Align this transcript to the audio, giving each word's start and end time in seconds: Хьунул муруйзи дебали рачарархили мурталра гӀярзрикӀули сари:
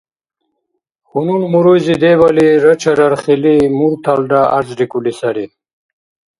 Хьунул 1.09 1.43
муруйзи 1.51 1.95
дебали 2.03 2.47
рачарархили 2.63 3.55
мурталра 3.77 4.41
гӀярзрикӀули 4.51 5.11
сари: 5.19 5.45